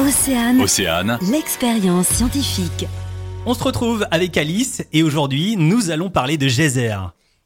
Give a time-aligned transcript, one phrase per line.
[0.00, 2.86] Océane, Océane, l'expérience scientifique.
[3.46, 6.94] On se retrouve avec Alice et aujourd'hui nous allons parler de geyser.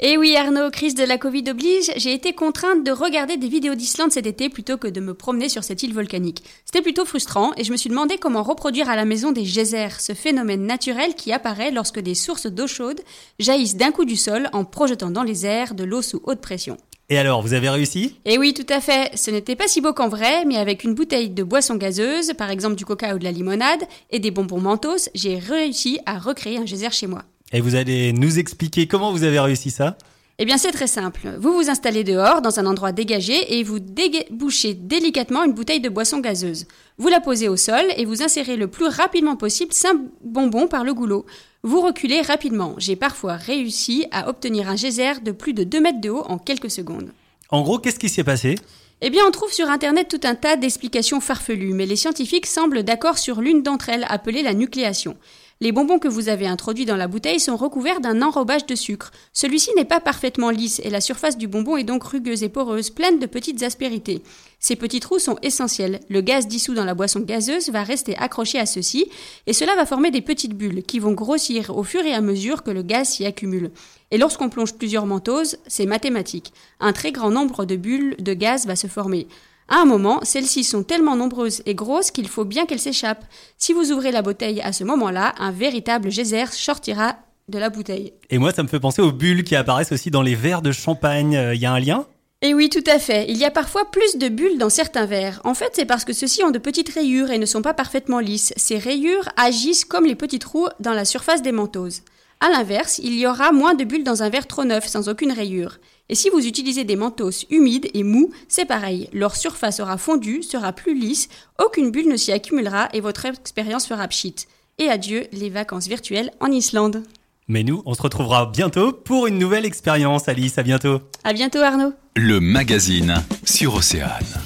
[0.00, 3.74] Et oui Arnaud, crise de la Covid oblige, j'ai été contrainte de regarder des vidéos
[3.74, 6.42] d'Islande cet été plutôt que de me promener sur cette île volcanique.
[6.64, 10.00] C'était plutôt frustrant et je me suis demandé comment reproduire à la maison des geysers,
[10.00, 13.02] ce phénomène naturel qui apparaît lorsque des sources d'eau chaude
[13.38, 16.78] jaillissent d'un coup du sol en projetant dans les airs de l'eau sous haute pression.
[17.10, 18.16] Et alors, vous avez réussi?
[18.26, 19.16] Et oui, tout à fait.
[19.16, 22.50] Ce n'était pas si beau qu'en vrai, mais avec une bouteille de boisson gazeuse, par
[22.50, 23.80] exemple du coca ou de la limonade,
[24.10, 27.22] et des bonbons mentos, j'ai réussi à recréer un geyser chez moi.
[27.50, 29.96] Et vous allez nous expliquer comment vous avez réussi ça?
[30.38, 31.36] Eh bien, c'est très simple.
[31.40, 35.88] Vous vous installez dehors, dans un endroit dégagé, et vous débouchez délicatement une bouteille de
[35.88, 36.66] boisson gazeuse.
[36.98, 40.84] Vous la posez au sol et vous insérez le plus rapidement possible 5 bonbons par
[40.84, 41.24] le goulot.
[41.64, 42.74] Vous reculez rapidement.
[42.78, 46.38] J'ai parfois réussi à obtenir un geyser de plus de 2 mètres de haut en
[46.38, 47.10] quelques secondes.
[47.50, 48.54] En gros, qu'est-ce qui s'est passé?
[49.00, 52.82] Eh bien, on trouve sur Internet tout un tas d'explications farfelues, mais les scientifiques semblent
[52.82, 55.16] d'accord sur l'une d'entre elles, appelée la nucléation.
[55.60, 59.10] Les bonbons que vous avez introduits dans la bouteille sont recouverts d'un enrobage de sucre.
[59.32, 62.90] Celui-ci n'est pas parfaitement lisse et la surface du bonbon est donc rugueuse et poreuse,
[62.90, 64.22] pleine de petites aspérités.
[64.60, 65.98] Ces petits trous sont essentiels.
[66.08, 69.10] Le gaz dissous dans la boisson gazeuse va rester accroché à ceux-ci
[69.48, 72.62] et cela va former des petites bulles qui vont grossir au fur et à mesure
[72.62, 73.72] que le gaz s'y accumule.
[74.12, 76.52] Et lorsqu'on plonge plusieurs mentoses, c'est mathématique.
[76.78, 79.26] Un très grand nombre de bulles de gaz va se former.
[79.68, 83.26] À un moment, celles-ci sont tellement nombreuses et grosses qu'il faut bien qu'elles s'échappent.
[83.58, 87.16] Si vous ouvrez la bouteille à ce moment-là, un véritable geyser sortira
[87.48, 88.14] de la bouteille.
[88.30, 90.72] Et moi, ça me fait penser aux bulles qui apparaissent aussi dans les verres de
[90.72, 91.32] champagne.
[91.32, 92.06] Il euh, y a un lien?
[92.40, 93.26] Et oui, tout à fait.
[93.28, 95.40] Il y a parfois plus de bulles dans certains verres.
[95.44, 98.20] En fait, c'est parce que ceux-ci ont de petites rayures et ne sont pas parfaitement
[98.20, 98.54] lisses.
[98.56, 102.02] Ces rayures agissent comme les petits trous dans la surface des mentoses.
[102.40, 105.32] A l'inverse, il y aura moins de bulles dans un verre trop neuf, sans aucune
[105.32, 105.78] rayure.
[106.08, 109.08] Et si vous utilisez des mentos humides et mous, c'est pareil.
[109.12, 111.28] Leur surface aura fondu, sera plus lisse,
[111.62, 114.36] aucune bulle ne s'y accumulera et votre expérience fera pchit.
[114.78, 117.02] Et adieu les vacances virtuelles en Islande.
[117.48, 120.58] Mais nous, on se retrouvera bientôt pour une nouvelle expérience, Alice.
[120.58, 121.00] À bientôt.
[121.24, 121.92] À bientôt, Arnaud.
[122.14, 124.40] le magazine sur Océane.